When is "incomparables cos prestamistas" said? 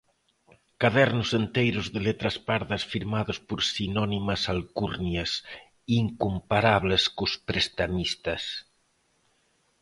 6.01-8.43